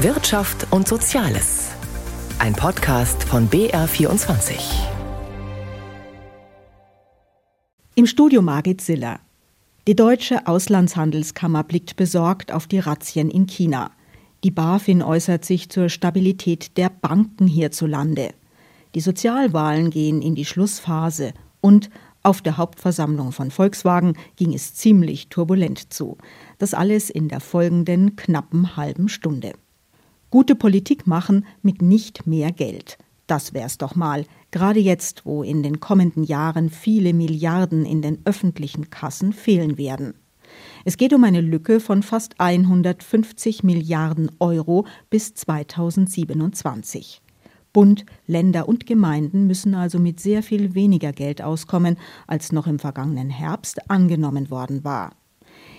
[0.00, 1.70] Wirtschaft und Soziales.
[2.38, 4.58] Ein Podcast von BR24.
[7.94, 9.20] Im Studio Margit Siller.
[9.86, 13.90] Die deutsche Auslandshandelskammer blickt besorgt auf die Razzien in China.
[14.44, 18.34] Die BaFin äußert sich zur Stabilität der Banken hierzulande.
[18.94, 21.32] Die Sozialwahlen gehen in die Schlussphase
[21.62, 21.88] und
[22.22, 26.18] auf der Hauptversammlung von Volkswagen ging es ziemlich turbulent zu.
[26.58, 29.54] Das alles in der folgenden knappen halben Stunde.
[30.36, 32.98] Gute Politik machen mit nicht mehr Geld.
[33.26, 38.18] Das wär's doch mal, gerade jetzt, wo in den kommenden Jahren viele Milliarden in den
[38.26, 40.12] öffentlichen Kassen fehlen werden.
[40.84, 47.22] Es geht um eine Lücke von fast 150 Milliarden Euro bis 2027.
[47.72, 51.96] Bund, Länder und Gemeinden müssen also mit sehr viel weniger Geld auskommen,
[52.26, 55.12] als noch im vergangenen Herbst angenommen worden war.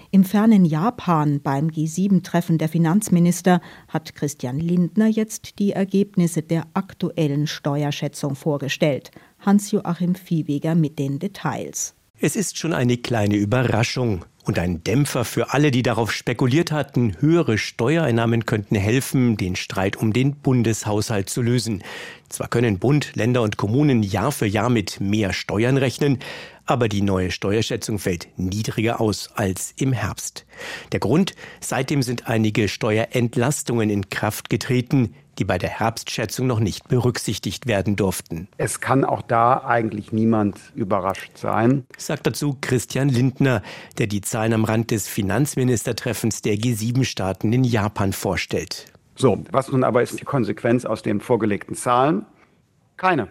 [0.09, 7.45] Im fernen Japan beim G7-Treffen der Finanzminister hat Christian Lindner jetzt die Ergebnisse der aktuellen
[7.45, 9.11] Steuerschätzung vorgestellt.
[9.39, 11.96] Hans-Joachim Viehweger mit den Details.
[12.19, 17.15] Es ist schon eine kleine Überraschung und ein Dämpfer für alle, die darauf spekuliert hatten,
[17.19, 21.83] höhere Steuereinnahmen könnten helfen, den Streit um den Bundeshaushalt zu lösen.
[22.27, 26.17] Zwar können Bund, Länder und Kommunen Jahr für Jahr mit mehr Steuern rechnen,
[26.65, 30.47] aber die neue Steuerschätzung fällt niedriger aus als im Herbst.
[30.93, 36.87] Der Grund, seitdem sind einige Steuerentlastungen in Kraft getreten, die bei der Herbstschätzung noch nicht
[36.87, 38.47] berücksichtigt werden durften.
[38.57, 43.61] Es kann auch da eigentlich niemand überrascht sein, sagt dazu Christian Lindner,
[43.97, 48.85] der die Zahlen am Rand des Finanzministertreffens der G7-Staaten in Japan vorstellt.
[49.15, 52.25] So, was nun aber ist die Konsequenz aus den vorgelegten Zahlen?
[52.97, 53.29] Keine.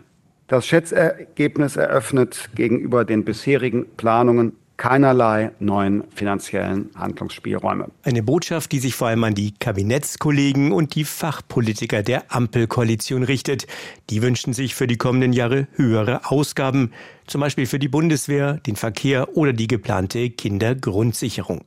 [0.49, 7.89] Das Schätzergebnis eröffnet gegenüber den bisherigen Planungen keinerlei neuen finanziellen Handlungsspielräume.
[8.03, 13.67] Eine Botschaft, die sich vor allem an die Kabinettskollegen und die Fachpolitiker der Ampelkoalition richtet.
[14.11, 16.93] Die wünschen sich für die kommenden Jahre höhere Ausgaben,
[17.27, 21.65] zum Beispiel für die Bundeswehr, den Verkehr oder die geplante Kindergrundsicherung.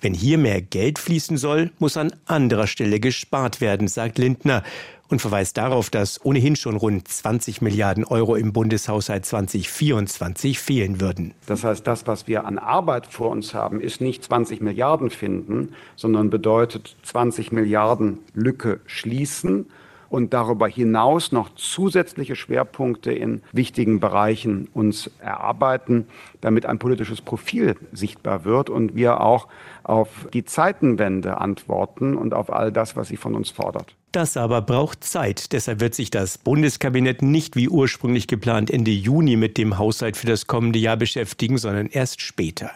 [0.00, 4.62] Wenn hier mehr Geld fließen soll, muss an anderer Stelle gespart werden, sagt Lindner
[5.08, 11.34] und verweist darauf, dass ohnehin schon rund 20 Milliarden Euro im Bundeshaushalt 2024 fehlen würden.
[11.46, 15.74] Das heißt, das, was wir an Arbeit vor uns haben, ist nicht 20 Milliarden finden,
[15.96, 19.66] sondern bedeutet 20 Milliarden Lücke schließen
[20.10, 26.06] und darüber hinaus noch zusätzliche Schwerpunkte in wichtigen Bereichen uns erarbeiten,
[26.42, 29.48] damit ein politisches Profil sichtbar wird und wir auch
[29.84, 33.94] auf die Zeitenwende antworten und auf all das, was sie von uns fordert.
[34.12, 35.52] Das aber braucht Zeit.
[35.52, 40.26] Deshalb wird sich das Bundeskabinett nicht wie ursprünglich geplant Ende Juni mit dem Haushalt für
[40.26, 42.72] das kommende Jahr beschäftigen, sondern erst später.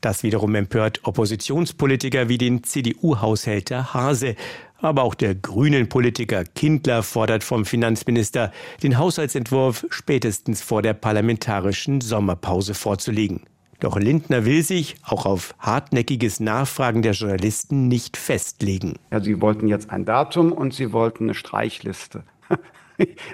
[0.00, 4.36] Das wiederum empört Oppositionspolitiker wie den CDU-Haushälter Hase,
[4.80, 12.00] aber auch der grünen Politiker Kindler fordert vom Finanzminister, den Haushaltsentwurf spätestens vor der parlamentarischen
[12.00, 13.42] Sommerpause vorzulegen.
[13.80, 18.94] Doch Lindner will sich auch auf hartnäckiges Nachfragen der Journalisten nicht festlegen.
[19.10, 22.24] Ja, Sie wollten jetzt ein Datum und Sie wollten eine Streichliste.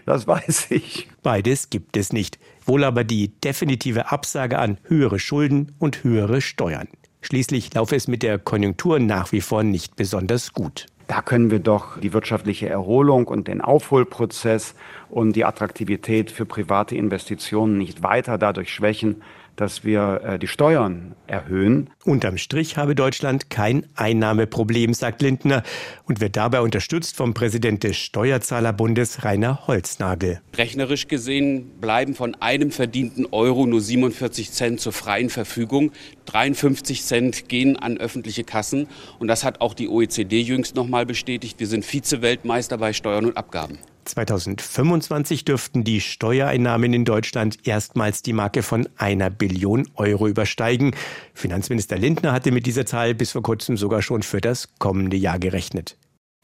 [0.06, 1.08] Das weiß ich.
[1.22, 2.41] Beides gibt es nicht.
[2.64, 6.88] Wohl aber die definitive Absage an höhere Schulden und höhere Steuern.
[7.20, 10.86] Schließlich laufe es mit der Konjunktur nach wie vor nicht besonders gut.
[11.08, 14.74] Da können wir doch die wirtschaftliche Erholung und den Aufholprozess
[15.10, 19.22] und die Attraktivität für private Investitionen nicht weiter dadurch schwächen,
[19.56, 21.90] dass wir äh, die Steuern erhöhen.
[22.04, 25.62] Unterm Strich habe Deutschland kein Einnahmeproblem, sagt Lindner
[26.04, 30.40] und wird dabei unterstützt vom Präsident des Steuerzahlerbundes Rainer Holznagel.
[30.56, 35.92] Rechnerisch gesehen bleiben von einem verdienten Euro nur 47 Cent zur freien Verfügung.
[36.26, 38.88] 53 Cent gehen an öffentliche Kassen
[39.19, 41.60] und das hat auch die OECD jüngst nochmal bestätigt.
[41.60, 43.78] Wir sind Vize-Weltmeister bei Steuern und Abgaben.
[44.04, 50.94] 2025 dürften die Steuereinnahmen in Deutschland erstmals die Marke von einer Billion Euro übersteigen.
[51.34, 55.38] Finanzminister Lindner hatte mit dieser Zahl bis vor kurzem sogar schon für das kommende Jahr
[55.38, 55.96] gerechnet.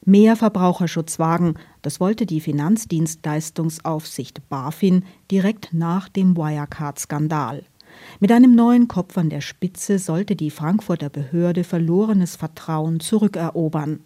[0.05, 7.64] Mehr Verbraucherschutz wagen, das wollte die Finanzdienstleistungsaufsicht BaFin direkt nach dem Wirecard-Skandal.
[8.20, 14.05] Mit einem neuen Kopf an der Spitze sollte die Frankfurter Behörde verlorenes Vertrauen zurückerobern.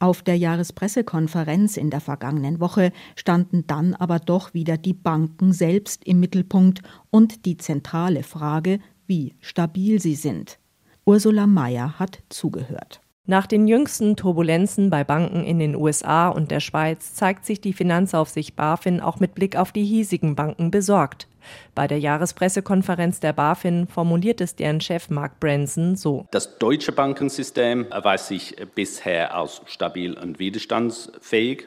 [0.00, 6.04] Auf der Jahrespressekonferenz in der vergangenen Woche standen dann aber doch wieder die Banken selbst
[6.04, 10.60] im Mittelpunkt und die zentrale Frage, wie stabil sie sind.
[11.04, 13.00] Ursula Mayer hat zugehört.
[13.30, 17.74] Nach den jüngsten Turbulenzen bei Banken in den USA und der Schweiz zeigt sich die
[17.74, 21.28] Finanzaufsicht BaFin auch mit Blick auf die hiesigen Banken besorgt.
[21.74, 26.24] Bei der Jahrespressekonferenz der BaFin formuliert es deren Chef Mark Branson so.
[26.30, 31.66] Das deutsche Bankensystem erweist sich bisher als stabil und widerstandsfähig.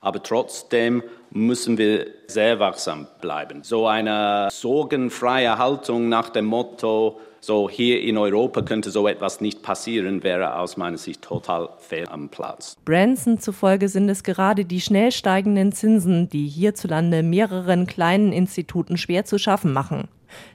[0.00, 3.62] Aber trotzdem müssen wir sehr wachsam bleiben.
[3.62, 9.62] So eine sorgenfreie Haltung nach dem Motto, so hier in Europa könnte so etwas nicht
[9.62, 12.76] passieren, wäre aus meiner Sicht total fehl am Platz.
[12.84, 19.24] Branson zufolge sind es gerade die schnell steigenden Zinsen, die hierzulande mehreren kleinen Instituten schwer
[19.24, 20.08] zu schaffen machen.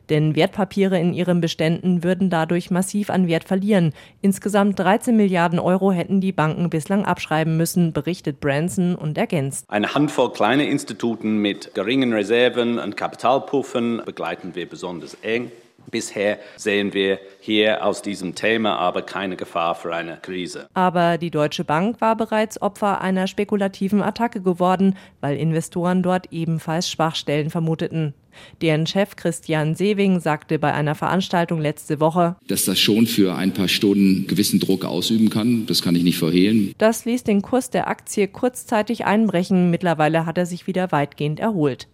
[0.10, 3.94] Denn Wertpapiere in ihren Beständen würden dadurch massiv an Wert verlieren.
[4.22, 9.66] Insgesamt 13 Milliarden Euro hätten die Banken bislang abschreiben müssen, berichtet Branson und ergänzt.
[9.70, 15.52] Eine Handvoll kleiner Instituten mit geringen Reserven und Kapitalpuffen begleiten wir besonders eng.
[15.92, 20.68] Bisher sehen wir hier aus diesem Thema aber keine Gefahr für eine Krise.
[20.74, 26.90] Aber die Deutsche Bank war bereits Opfer einer spekulativen Attacke geworden, weil Investoren dort ebenfalls
[26.90, 28.14] Schwachstellen vermuteten.
[28.62, 33.54] Deren Chef Christian Sewing sagte bei einer Veranstaltung letzte Woche, dass das schon für ein
[33.54, 35.66] paar Stunden gewissen Druck ausüben kann.
[35.68, 36.74] Das kann ich nicht verhehlen.
[36.78, 39.70] Das ließ den Kurs der Aktie kurzzeitig einbrechen.
[39.70, 41.88] Mittlerweile hat er sich wieder weitgehend erholt.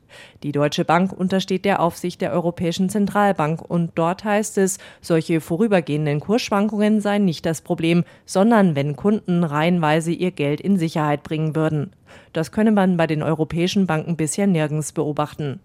[0.43, 6.19] Die Deutsche Bank untersteht der Aufsicht der Europäischen Zentralbank und dort heißt es, solche vorübergehenden
[6.19, 11.91] Kursschwankungen seien nicht das Problem, sondern wenn Kunden reihenweise ihr Geld in Sicherheit bringen würden.
[12.33, 15.59] Das könne man bei den europäischen Banken bisher nirgends beobachten.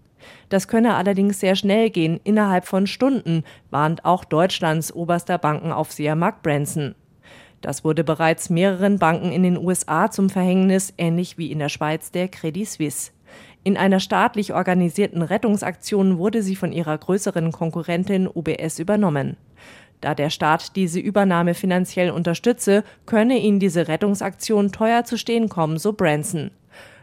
[0.49, 6.41] Das könne allerdings sehr schnell gehen, innerhalb von Stunden, warnt auch Deutschlands oberster Bankenaufseher Mark
[6.41, 6.95] Branson.
[7.61, 12.11] Das wurde bereits mehreren Banken in den USA zum Verhängnis, ähnlich wie in der Schweiz
[12.11, 13.11] der Credit Suisse.
[13.65, 19.37] In einer staatlich organisierten Rettungsaktion wurde sie von ihrer größeren Konkurrentin UBS übernommen.
[20.01, 25.79] Da der Staat diese Übernahme finanziell unterstütze, könne ihn diese Rettungsaktion teuer zu stehen kommen,
[25.79, 26.51] so Branson.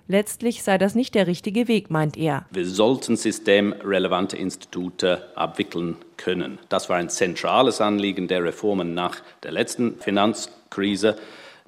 [0.06, 2.46] Letztlich sei das nicht der richtige Weg, meint er.
[2.52, 6.60] Wir sollten systemrelevante Institute abwickeln können.
[6.68, 11.16] Das war ein zentrales Anliegen der Reformen nach der letzten Finanzkrise.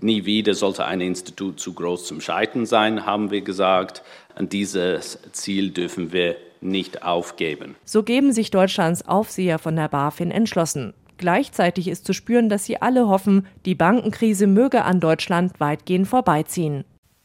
[0.01, 4.03] Nie wieder sollte ein Institut zu groß zum Scheitern sein, haben wir gesagt.
[4.39, 7.77] Und dieses Ziel dürfen wir nicht aufgeben.
[7.85, 10.95] So geben sich Deutschlands Aufseher von der BaFin entschlossen.
[11.19, 16.85] Gleichzeitig ist zu spüren, dass sie alle hoffen, die Bankenkrise möge an Deutschland weitgehend vorbeiziehen.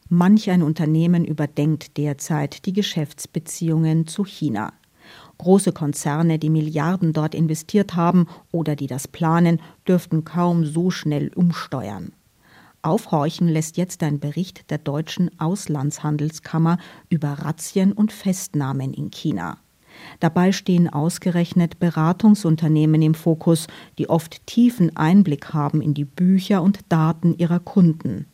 [0.09, 4.73] Manch ein Unternehmen überdenkt derzeit die Geschäftsbeziehungen zu China.
[5.37, 11.31] Große Konzerne, die Milliarden dort investiert haben oder die das planen, dürften kaum so schnell
[11.33, 12.11] umsteuern.
[12.81, 16.77] Aufhorchen lässt jetzt ein Bericht der deutschen Auslandshandelskammer
[17.09, 19.57] über Razzien und Festnahmen in China.
[20.19, 23.67] Dabei stehen ausgerechnet Beratungsunternehmen im Fokus,
[23.97, 28.25] die oft tiefen Einblick haben in die Bücher und Daten ihrer Kunden.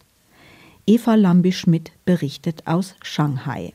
[0.85, 3.73] Eva Lambi-Schmidt berichtet aus Shanghai.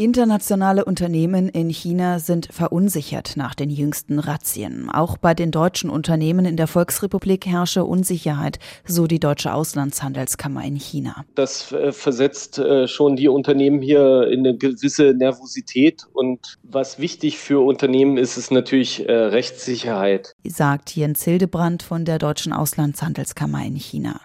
[0.00, 4.88] Internationale Unternehmen in China sind verunsichert nach den jüngsten Razzien.
[4.88, 10.76] Auch bei den deutschen Unternehmen in der Volksrepublik herrsche Unsicherheit, so die deutsche Auslandshandelskammer in
[10.76, 11.26] China.
[11.34, 16.06] Das äh, versetzt äh, schon die Unternehmen hier in eine gewisse Nervosität.
[16.14, 20.34] Und was wichtig für Unternehmen ist, ist natürlich äh, Rechtssicherheit.
[20.44, 24.18] Sagt Jens Hildebrand von der deutschen Auslandshandelskammer in China.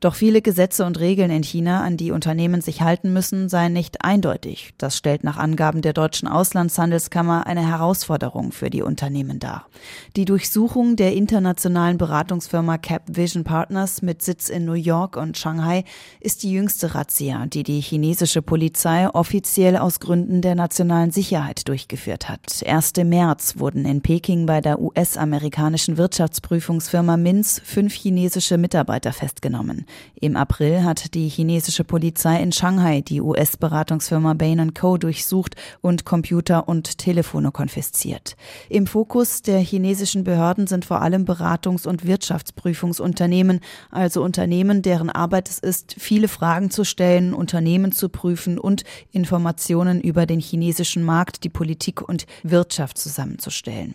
[0.00, 4.04] Doch viele Gesetze und Regeln in China, an die Unternehmen sich halten müssen, seien nicht
[4.04, 4.72] eindeutig.
[4.78, 9.66] Das stellt nach Angaben der deutschen Auslandshandelskammer eine Herausforderung für die Unternehmen dar.
[10.14, 15.82] Die Durchsuchung der internationalen Beratungsfirma Cap Vision Partners mit Sitz in New York und Shanghai
[16.20, 22.28] ist die jüngste Razzia, die die chinesische Polizei offiziell aus Gründen der nationalen Sicherheit durchgeführt
[22.28, 22.62] hat.
[22.62, 29.86] Erst im März wurden in Peking bei der US-amerikanischen Wirtschaftsprüfungsfirma Minz fünf chinesische Mitarbeiter festgenommen.
[30.20, 34.98] Im April hat die chinesische Polizei in Shanghai die US-Beratungsfirma Bain Co.
[34.98, 38.36] durchsucht und Computer und Telefone konfisziert.
[38.68, 45.48] Im Fokus der chinesischen Behörden sind vor allem Beratungs- und Wirtschaftsprüfungsunternehmen, also Unternehmen, deren Arbeit
[45.48, 51.44] es ist, viele Fragen zu stellen, Unternehmen zu prüfen und Informationen über den chinesischen Markt,
[51.44, 53.94] die Politik und Wirtschaft zusammenzustellen.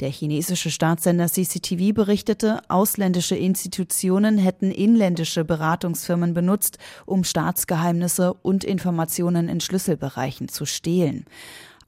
[0.00, 8.64] Der chinesische Staatssender CCTV berichtete, ausländische Institutionen hätten inländische ausländische Beratungsfirmen benutzt, um Staatsgeheimnisse und
[8.64, 11.26] Informationen in Schlüsselbereichen zu stehlen.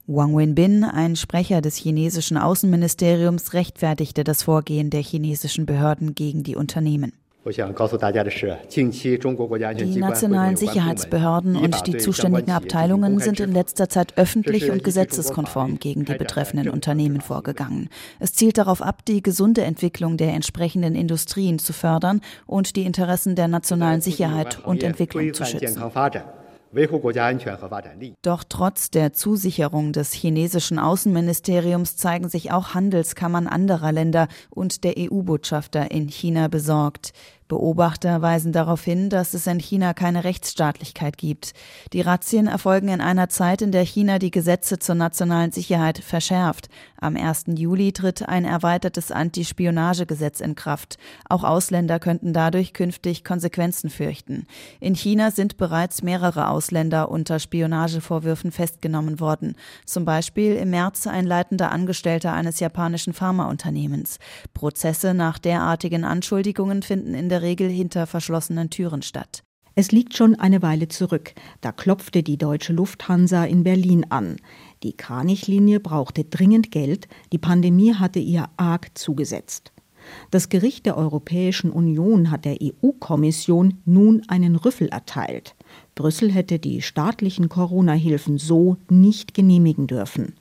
[0.05, 6.55] Wang Wenbin, ein Sprecher des chinesischen Außenministeriums, rechtfertigte das Vorgehen der chinesischen Behörden gegen die
[6.55, 7.13] Unternehmen.
[9.77, 16.05] Die nationalen Sicherheitsbehörden und die zuständigen Abteilungen sind in letzter Zeit öffentlich und gesetzeskonform gegen
[16.05, 17.89] die betreffenden Unternehmen vorgegangen.
[18.19, 23.35] Es zielt darauf ab, die gesunde Entwicklung der entsprechenden Industrien zu fördern und die Interessen
[23.35, 25.81] der nationalen Sicherheit und Entwicklung zu schützen.
[28.21, 34.95] Doch trotz der Zusicherung des chinesischen Außenministeriums zeigen sich auch Handelskammern anderer Länder und der
[34.97, 37.13] EU-Botschafter in China besorgt.
[37.47, 41.53] Beobachter weisen darauf hin, dass es in China keine Rechtsstaatlichkeit gibt.
[41.93, 46.67] Die Razzien erfolgen in einer Zeit, in der China die Gesetze zur nationalen Sicherheit verschärft.
[46.99, 47.45] Am 1.
[47.55, 50.97] Juli tritt ein erweitertes Antispionagegesetz in Kraft.
[51.29, 54.45] Auch Ausländer könnten dadurch künftig Konsequenzen fürchten.
[54.79, 59.55] In China sind bereits mehrere Ausländer unter Spionagevorwürfen festgenommen worden.
[59.85, 64.19] Zum Beispiel im März ein leitender Angestellter eines japanischen Pharmaunternehmens.
[64.53, 69.43] Prozesse nach derartigen Anschuldigungen finden in der der Regel hinter verschlossenen Türen statt.
[69.75, 71.35] Es liegt schon eine Weile zurück.
[71.61, 74.37] Da klopfte die deutsche Lufthansa in Berlin an.
[74.81, 79.71] Die Kranichlinie brauchte dringend Geld, die Pandemie hatte ihr arg zugesetzt.
[80.31, 85.55] Das Gericht der Europäischen Union hat der EU-Kommission nun einen Rüffel erteilt.
[85.93, 90.33] Brüssel hätte die staatlichen Corona-Hilfen so nicht genehmigen dürfen.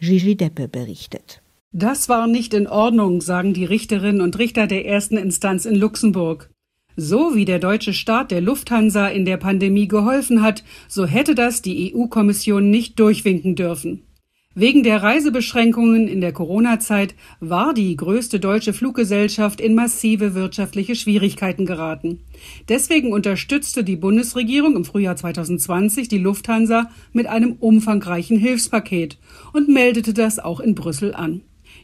[0.00, 1.41] Gigi Deppe berichtet.
[1.74, 6.50] Das war nicht in Ordnung, sagen die Richterinnen und Richter der ersten Instanz in Luxemburg.
[6.96, 11.62] So wie der deutsche Staat der Lufthansa in der Pandemie geholfen hat, so hätte das
[11.62, 14.02] die EU-Kommission nicht durchwinken dürfen.
[14.54, 21.64] Wegen der Reisebeschränkungen in der Corona-Zeit war die größte deutsche Fluggesellschaft in massive wirtschaftliche Schwierigkeiten
[21.64, 22.20] geraten.
[22.68, 29.16] Deswegen unterstützte die Bundesregierung im Frühjahr 2020 die Lufthansa mit einem umfangreichen Hilfspaket
[29.54, 31.40] und meldete das auch in Brüssel an.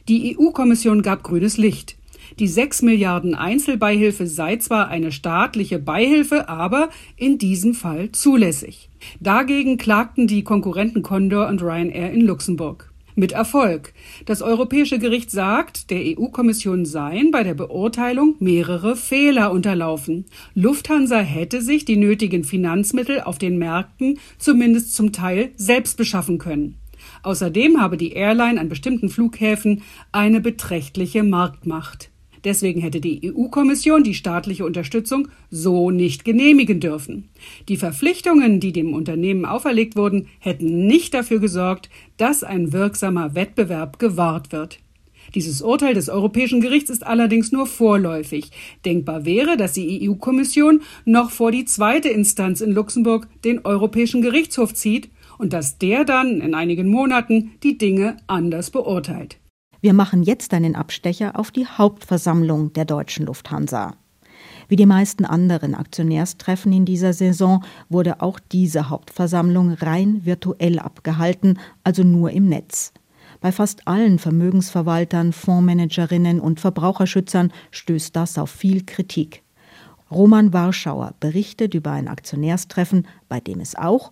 [0.07, 1.97] Die EU-Kommission gab grünes Licht.
[2.37, 8.89] Die 6 Milliarden Einzelbeihilfe sei zwar eine staatliche Beihilfe, aber in diesem Fall zulässig.
[9.19, 12.91] Dagegen klagten die Konkurrenten Condor und Ryanair in Luxemburg.
[13.15, 13.93] Mit Erfolg.
[14.25, 20.25] Das Europäische Gericht sagt, der EU-Kommission seien bei der Beurteilung mehrere Fehler unterlaufen.
[20.55, 26.77] Lufthansa hätte sich die nötigen Finanzmittel auf den Märkten zumindest zum Teil selbst beschaffen können.
[27.23, 32.09] Außerdem habe die Airline an bestimmten Flughäfen eine beträchtliche Marktmacht.
[32.43, 37.29] Deswegen hätte die EU-Kommission die staatliche Unterstützung so nicht genehmigen dürfen.
[37.67, 43.99] Die Verpflichtungen, die dem Unternehmen auferlegt wurden, hätten nicht dafür gesorgt, dass ein wirksamer Wettbewerb
[43.99, 44.79] gewahrt wird.
[45.35, 48.49] Dieses Urteil des Europäischen Gerichts ist allerdings nur vorläufig.
[48.85, 54.73] Denkbar wäre, dass die EU-Kommission noch vor die zweite Instanz in Luxemburg den Europäischen Gerichtshof
[54.73, 59.37] zieht und dass der dann in einigen Monaten die Dinge anders beurteilt.
[59.81, 63.95] Wir machen jetzt einen Abstecher auf die Hauptversammlung der deutschen Lufthansa.
[64.67, 71.57] Wie die meisten anderen Aktionärstreffen in dieser Saison wurde auch diese Hauptversammlung rein virtuell abgehalten,
[71.83, 72.93] also nur im Netz.
[73.41, 79.43] Bei fast allen Vermögensverwaltern, Fondsmanagerinnen und Verbraucherschützern stößt das auf viel Kritik.
[80.11, 84.11] Roman Warschauer berichtet über ein Aktionärstreffen, bei dem es auch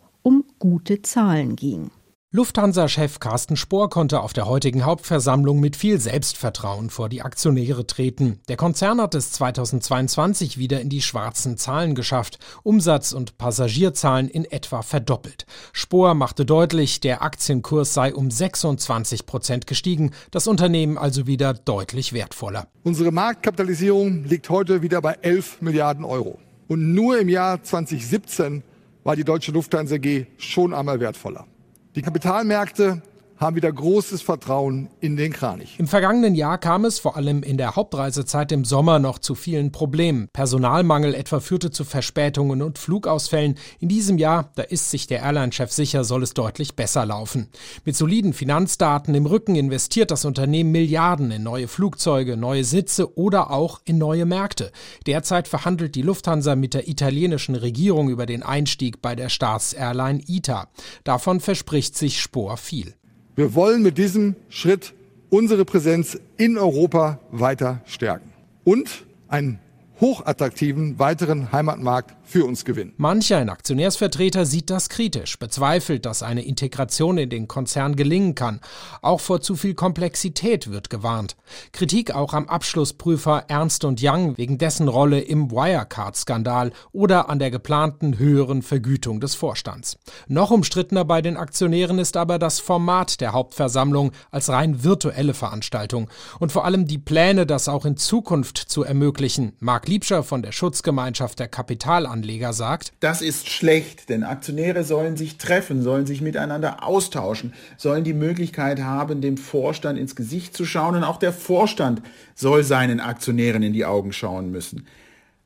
[0.60, 1.92] gute Zahlen ging.
[2.38, 8.42] Lufthansa-Chef Carsten Spohr konnte auf der heutigen Hauptversammlung mit viel Selbstvertrauen vor die Aktionäre treten.
[8.50, 14.44] Der Konzern hat es 2022 wieder in die schwarzen Zahlen geschafft, Umsatz- und Passagierzahlen in
[14.44, 15.46] etwa verdoppelt.
[15.72, 22.12] Spohr machte deutlich, der Aktienkurs sei um 26 Prozent gestiegen, das Unternehmen also wieder deutlich
[22.12, 22.68] wertvoller.
[22.84, 26.40] Unsere Marktkapitalisierung liegt heute wieder bei 11 Milliarden Euro.
[26.68, 28.64] Und nur im Jahr 2017
[29.08, 31.48] war die deutsche Lufthansa AG schon einmal wertvoller.
[31.96, 33.02] Die Kapitalmärkte
[33.38, 35.76] haben wieder großes Vertrauen in den Kranich.
[35.78, 39.72] Im vergangenen Jahr kam es vor allem in der Hauptreisezeit im Sommer noch zu vielen
[39.72, 40.28] Problemen.
[40.34, 43.56] Personalmangel etwa führte zu Verspätungen und Flugausfällen.
[43.80, 47.50] In diesem Jahr, da ist sich der Airline-Chef sicher, soll es deutlich besser laufen.
[47.86, 53.52] Mit soliden Finanzdaten im Rücken investiert das Unternehmen Milliarden in neue Flugzeuge, neue Sitze oder
[53.52, 54.72] auch in neue Märkte.
[55.06, 60.68] Derzeit verhandelt die Lufthansa mit der italienischen Regierung über den Einstieg bei der Staatsairline ITA.
[61.04, 62.97] Davon verspricht sich Spohr viel.
[63.38, 64.96] Wir wollen mit diesem Schritt
[65.30, 69.60] unsere Präsenz in Europa weiter stärken und ein
[70.02, 72.94] hochattraktiven weiteren Heimatmarkt für uns gewinnen.
[72.98, 78.60] Manch ein Aktionärsvertreter sieht das kritisch, bezweifelt, dass eine Integration in den Konzern gelingen kann.
[79.02, 81.38] Auch vor zu viel Komplexität wird gewarnt.
[81.72, 88.20] Kritik auch am Abschlussprüfer Ernst Young wegen dessen Rolle im Wirecard-Skandal oder an der geplanten
[88.20, 89.98] höheren Vergütung des Vorstands.
[90.28, 96.10] Noch umstrittener bei den Aktionären ist aber das Format der Hauptversammlung als rein virtuelle Veranstaltung
[96.40, 100.52] und vor allem die Pläne, das auch in Zukunft zu ermöglichen, Jörg Liebscher von der
[100.52, 102.17] Schutzgemeinschaft der Kapitalanleger
[102.52, 108.14] sagt, das ist schlecht, denn Aktionäre sollen sich treffen, sollen sich miteinander austauschen, sollen die
[108.14, 112.02] Möglichkeit haben, dem Vorstand ins Gesicht zu schauen und auch der Vorstand
[112.36, 114.86] soll seinen Aktionären in die Augen schauen müssen.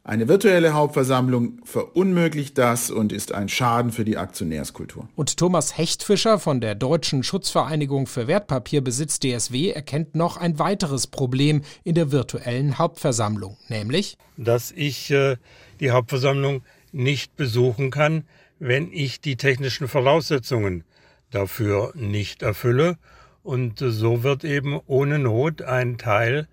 [0.03, 5.07] Eine virtuelle Hauptversammlung verunmöglicht das und ist ein Schaden für die Aktionärskultur.
[5.15, 11.61] Und Thomas Hechtfischer von der Deutschen Schutzvereinigung für Wertpapierbesitz DSW erkennt noch ein weiteres Problem
[11.83, 15.37] in der virtuellen Hauptversammlung, nämlich, dass ich äh,
[15.81, 18.23] die Hauptversammlung nicht besuchen kann,
[18.59, 20.85] wenn ich die technischen Voraussetzungen
[21.31, 22.97] dafür nicht erfülle.
[23.43, 26.47] Und so wird eben ohne Not ein Teil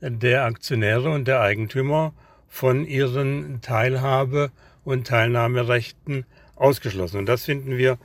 [0.00, 2.12] der Aktionäre und der Eigentümer
[2.48, 4.50] von ihren Teilhabe-
[4.84, 7.18] und Teilnahmerechten ausgeschlossen.
[7.18, 7.98] Und das finden wir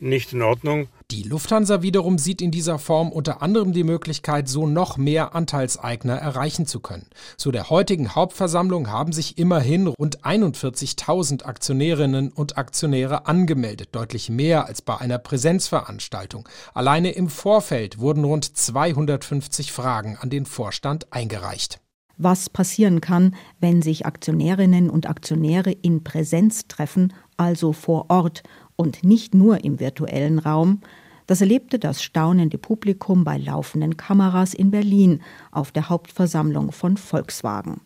[0.00, 0.88] nicht in Ordnung.
[1.12, 6.14] Die Lufthansa wiederum sieht in dieser Form unter anderem die Möglichkeit, so noch mehr Anteilseigner
[6.14, 7.04] erreichen zu können.
[7.36, 14.64] Zu der heutigen Hauptversammlung haben sich immerhin rund 41.000 Aktionärinnen und Aktionäre angemeldet, deutlich mehr
[14.64, 16.48] als bei einer Präsenzveranstaltung.
[16.72, 21.82] Alleine im Vorfeld wurden rund 250 Fragen an den Vorstand eingereicht
[22.18, 28.42] was passieren kann, wenn sich Aktionärinnen und Aktionäre in Präsenz treffen, also vor Ort
[28.82, 30.80] und nicht nur im virtuellen Raum,
[31.28, 35.22] das erlebte das staunende Publikum bei laufenden Kameras in Berlin
[35.52, 37.80] auf der Hauptversammlung von Volkswagen.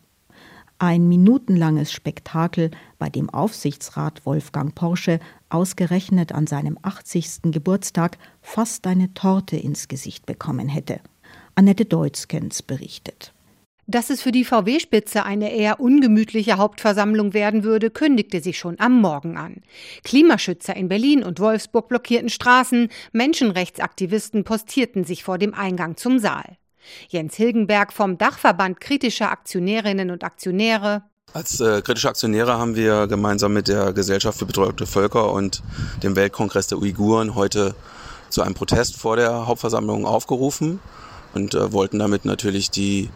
[0.79, 7.51] Ein minutenlanges Spektakel, bei dem Aufsichtsrat Wolfgang Porsche ausgerechnet an seinem 80.
[7.51, 10.99] Geburtstag fast eine Torte ins Gesicht bekommen hätte.
[11.53, 13.33] Annette Deutzkens berichtet.
[13.89, 18.99] Dass es für die VW-Spitze eine eher ungemütliche Hauptversammlung werden würde, kündigte sich schon am
[18.99, 19.61] Morgen an.
[20.03, 26.57] Klimaschützer in Berlin und Wolfsburg blockierten Straßen, Menschenrechtsaktivisten postierten sich vor dem Eingang zum Saal.
[27.07, 31.03] Jens Hilgenberg vom Dachverband kritischer Aktionärinnen und Aktionäre.
[31.31, 35.63] Als äh, kritische Aktionäre haben wir gemeinsam mit der Gesellschaft für bedrohte Völker und
[36.03, 37.73] dem Weltkongress der Uiguren heute
[38.29, 40.81] zu einem Protest vor der Hauptversammlung aufgerufen
[41.33, 43.09] und äh, wollten damit natürlich die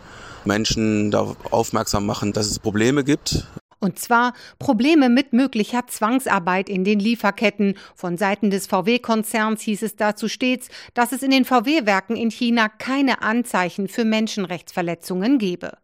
[0.46, 3.46] Menschen darauf aufmerksam machen, dass es Probleme gibt.
[3.84, 7.80] Und zwar Probleme mit möglicher Zwangsarbeit in den Lieferketten.
[7.96, 12.70] Von Seiten des VW-Konzerns hieß es dazu stets, dass es in den VW-Werken in China
[12.70, 15.80] keine Anzeichen für Menschenrechtsverletzungen gebe.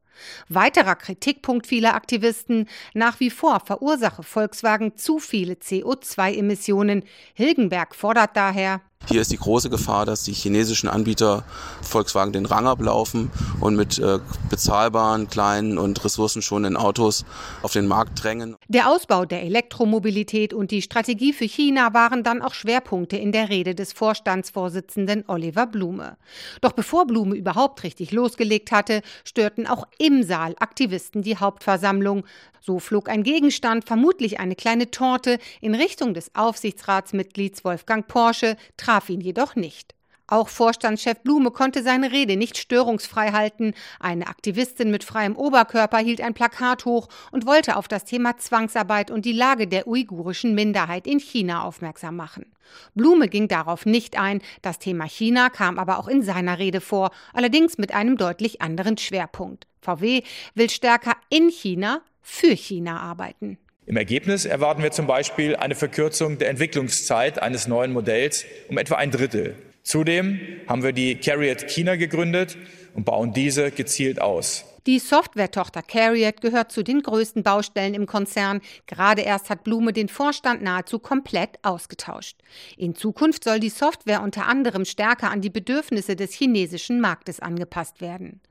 [0.47, 7.03] Weiterer Kritikpunkt vieler Aktivisten, nach wie vor verursache Volkswagen zu viele CO2-Emissionen.
[7.33, 11.45] Hilgenberg fordert daher, hier ist die große Gefahr, dass die chinesischen Anbieter
[11.81, 13.31] Volkswagen den Rang ablaufen
[13.61, 17.23] und mit äh, bezahlbaren, kleinen und ressourcenschonenden Autos
[17.61, 18.57] auf den Markt drängen.
[18.67, 23.47] Der Ausbau der Elektromobilität und die Strategie für China waren dann auch Schwerpunkte in der
[23.47, 26.17] Rede des Vorstandsvorsitzenden Oliver Blume.
[26.59, 32.25] Doch bevor Blume überhaupt richtig losgelegt hatte, störten auch im Saal Aktivisten die Hauptversammlung.
[32.59, 39.09] So flog ein Gegenstand, vermutlich eine kleine Torte, in Richtung des Aufsichtsratsmitglieds Wolfgang Porsche, traf
[39.09, 39.95] ihn jedoch nicht.
[40.29, 43.73] Auch Vorstandschef Blume konnte seine Rede nicht störungsfrei halten.
[43.99, 49.09] Eine Aktivistin mit freiem Oberkörper hielt ein Plakat hoch und wollte auf das Thema Zwangsarbeit
[49.11, 52.45] und die Lage der uigurischen Minderheit in China aufmerksam machen.
[52.93, 57.11] Blume ging darauf nicht ein, das Thema China kam aber auch in seiner Rede vor,
[57.33, 59.67] allerdings mit einem deutlich anderen Schwerpunkt.
[59.81, 60.23] VW
[60.55, 63.57] will stärker in China für China arbeiten.
[63.87, 68.95] Im Ergebnis erwarten wir zum Beispiel eine Verkürzung der Entwicklungszeit eines neuen Modells um etwa
[68.95, 69.55] ein Drittel.
[69.81, 72.57] Zudem haben wir die Carriot China gegründet
[72.95, 74.65] und bauen diese gezielt aus.
[74.87, 78.59] Die Software-Tochter Carriot gehört zu den größten Baustellen im Konzern.
[78.87, 82.37] Gerade erst hat Blume den Vorstand nahezu komplett ausgetauscht.
[82.75, 88.01] In Zukunft soll die Software unter anderem stärker an die Bedürfnisse des chinesischen Marktes angepasst
[88.01, 88.41] werden.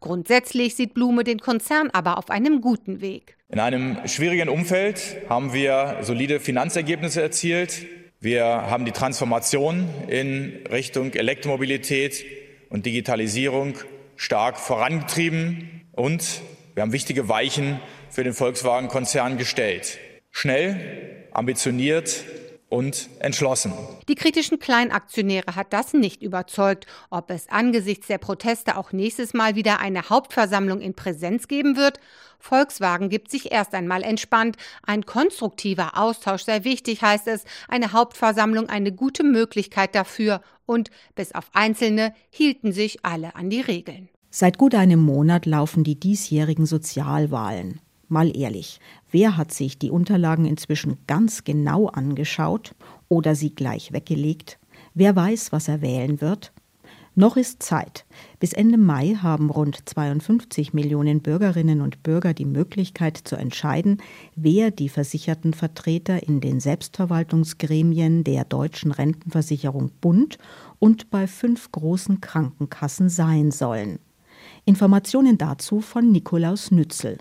[0.00, 3.35] Grundsätzlich sieht Blume den Konzern aber auf einem guten Weg.
[3.48, 7.86] In einem schwierigen Umfeld haben wir solide Finanzergebnisse erzielt.
[8.18, 12.24] Wir haben die Transformation in Richtung Elektromobilität
[12.70, 13.74] und Digitalisierung
[14.16, 15.86] stark vorangetrieben.
[15.92, 16.42] Und
[16.74, 17.78] wir haben wichtige Weichen
[18.10, 19.98] für den Volkswagen-Konzern gestellt.
[20.32, 22.24] Schnell, ambitioniert
[22.68, 23.72] und entschlossen.
[24.08, 26.86] Die kritischen Kleinaktionäre hat das nicht überzeugt.
[27.10, 32.00] Ob es angesichts der Proteste auch nächstes Mal wieder eine Hauptversammlung in Präsenz geben wird?
[32.38, 34.56] Volkswagen gibt sich erst einmal entspannt.
[34.84, 37.44] Ein konstruktiver Austausch sei wichtig, heißt es.
[37.68, 40.40] Eine Hauptversammlung eine gute Möglichkeit dafür.
[40.66, 44.08] Und bis auf Einzelne hielten sich alle an die Regeln.
[44.30, 47.80] Seit gut einem Monat laufen die diesjährigen Sozialwahlen.
[48.08, 52.74] Mal ehrlich, wer hat sich die Unterlagen inzwischen ganz genau angeschaut
[53.08, 54.58] oder sie gleich weggelegt?
[54.94, 56.52] Wer weiß, was er wählen wird?
[57.18, 58.04] Noch ist Zeit.
[58.40, 64.02] Bis Ende Mai haben rund 52 Millionen Bürgerinnen und Bürger die Möglichkeit zu entscheiden,
[64.34, 70.36] wer die versicherten Vertreter in den Selbstverwaltungsgremien der deutschen Rentenversicherung Bund
[70.78, 73.98] und bei fünf großen Krankenkassen sein sollen.
[74.66, 77.16] Informationen dazu von Nikolaus Nützel.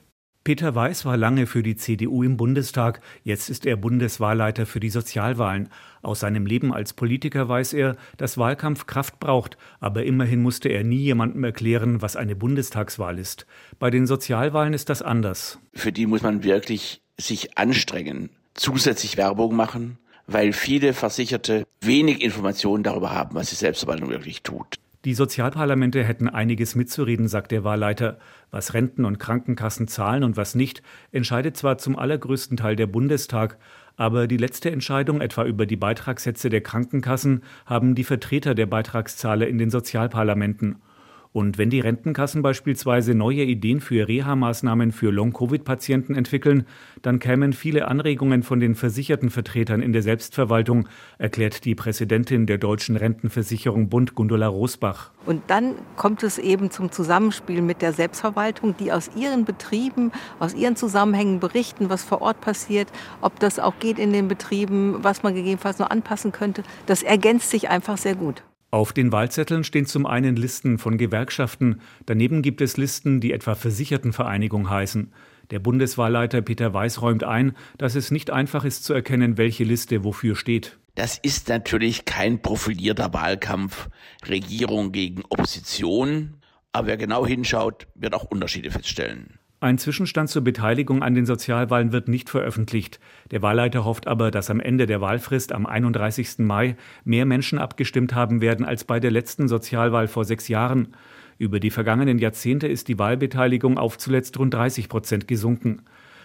[0.46, 4.92] Peter Weiß war lange für die CDU im Bundestag, jetzt ist er Bundeswahlleiter für die
[4.92, 5.70] Sozialwahlen.
[6.04, 10.84] Aus seinem Leben als Politiker weiß er, dass Wahlkampf Kraft braucht, aber immerhin musste er
[10.84, 13.48] nie jemandem erklären, was eine Bundestagswahl ist.
[13.80, 15.58] Bei den Sozialwahlen ist das anders.
[15.74, 22.84] Für die muss man wirklich sich anstrengen, zusätzlich Werbung machen, weil viele Versicherte wenig Informationen
[22.84, 24.78] darüber haben, was die Selbstverwaltung wirklich tut.
[25.06, 28.18] Die Sozialparlamente hätten einiges mitzureden, sagt der Wahlleiter.
[28.50, 33.60] Was Renten und Krankenkassen zahlen und was nicht, entscheidet zwar zum allergrößten Teil der Bundestag,
[33.98, 39.48] aber die letzte Entscheidung etwa über die Beitragssätze der Krankenkassen haben die Vertreter der Beitragszahler
[39.48, 40.78] in den Sozialparlamenten.
[41.36, 46.66] Und wenn die Rentenkassen beispielsweise neue Ideen für Reha-Maßnahmen für Long-Covid-Patienten entwickeln,
[47.02, 52.58] dann kämen viele Anregungen von den versicherten Vertretern in der Selbstverwaltung, erklärt die Präsidentin der
[52.58, 55.12] Deutschen Rentenversicherung Bund Gundula Rosbach.
[55.26, 60.54] Und dann kommt es eben zum Zusammenspiel mit der Selbstverwaltung, die aus ihren Betrieben, aus
[60.54, 62.88] ihren Zusammenhängen berichten, was vor Ort passiert,
[63.20, 66.64] ob das auch geht in den Betrieben, was man gegebenenfalls noch anpassen könnte.
[66.86, 68.46] Das ergänzt sich einfach sehr gut.
[68.76, 73.56] Auf den Wahlzetteln stehen zum einen Listen von Gewerkschaften, daneben gibt es Listen, die etwa
[73.56, 75.14] Versichertenvereinigung heißen.
[75.50, 80.04] Der Bundeswahlleiter Peter Weiß räumt ein, dass es nicht einfach ist zu erkennen, welche Liste
[80.04, 80.78] wofür steht.
[80.94, 83.88] Das ist natürlich kein profilierter Wahlkampf,
[84.28, 86.42] Regierung gegen Opposition,
[86.74, 89.40] aber wer genau hinschaut, wird auch Unterschiede feststellen.
[89.66, 93.00] Ein Zwischenstand zur Beteiligung an den Sozialwahlen wird nicht veröffentlicht.
[93.32, 96.38] Der Wahlleiter hofft aber, dass am Ende der Wahlfrist am 31.
[96.38, 100.90] Mai mehr Menschen abgestimmt haben werden als bei der letzten Sozialwahl vor sechs Jahren.
[101.40, 105.82] Über die vergangenen Jahrzehnte ist die Wahlbeteiligung auf zuletzt rund 30 Prozent gesunken.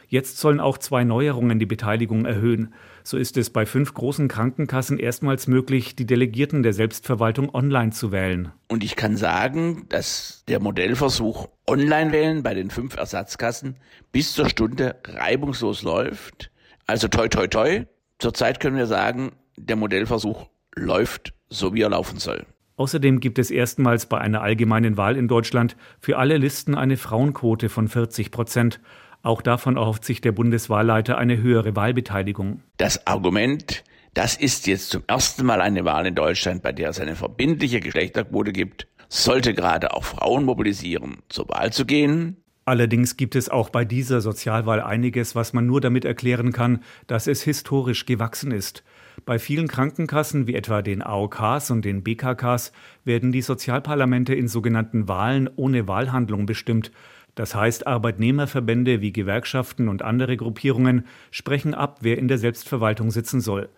[0.07, 2.74] Jetzt sollen auch zwei Neuerungen die Beteiligung erhöhen.
[3.02, 8.12] So ist es bei fünf großen Krankenkassen erstmals möglich, die Delegierten der Selbstverwaltung online zu
[8.12, 8.52] wählen.
[8.68, 13.76] Und ich kann sagen, dass der Modellversuch Online-Wählen bei den fünf Ersatzkassen
[14.12, 16.50] bis zur Stunde reibungslos läuft.
[16.86, 17.84] Also toi toi toi.
[18.18, 22.46] Zurzeit können wir sagen, der Modellversuch läuft so, wie er laufen soll.
[22.80, 27.68] Außerdem gibt es erstmals bei einer allgemeinen Wahl in Deutschland für alle Listen eine Frauenquote
[27.68, 28.80] von 40 Prozent.
[29.22, 32.62] Auch davon erhofft sich der Bundeswahlleiter eine höhere Wahlbeteiligung.
[32.78, 37.00] Das Argument, das ist jetzt zum ersten Mal eine Wahl in Deutschland, bei der es
[37.00, 42.37] eine verbindliche Geschlechterquote gibt, sollte gerade auch Frauen mobilisieren, zur Wahl zu gehen.
[42.64, 47.26] Allerdings gibt es auch bei dieser Sozialwahl einiges, was man nur damit erklären kann, dass
[47.26, 48.85] es historisch gewachsen ist.
[49.26, 52.72] Bei vielen Krankenkassen wie etwa den AOKs und den BKKs
[53.04, 56.92] werden die Sozialparlamente in sogenannten Wahlen ohne Wahlhandlung bestimmt.
[57.34, 63.40] Das heißt, Arbeitnehmerverbände wie Gewerkschaften und andere Gruppierungen sprechen ab, wer in der Selbstverwaltung sitzen
[63.40, 63.68] soll.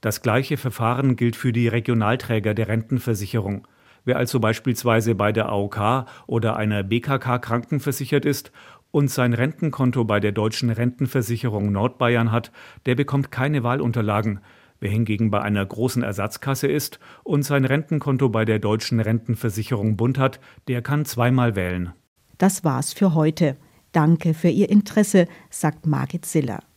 [0.00, 3.66] Das gleiche Verfahren gilt für die Regionalträger der Rentenversicherung.
[4.04, 8.50] Wer also beispielsweise bei der AOK oder einer BKK krankenversichert ist
[8.90, 12.50] und sein Rentenkonto bei der deutschen Rentenversicherung Nordbayern hat,
[12.86, 14.40] der bekommt keine Wahlunterlagen.
[14.80, 20.18] Wer hingegen bei einer großen Ersatzkasse ist und sein Rentenkonto bei der deutschen Rentenversicherung Bund
[20.18, 21.92] hat, der kann zweimal wählen.
[22.40, 23.58] Das war's für heute.
[23.92, 26.69] Danke für Ihr Interesse, sagt Margit Siller.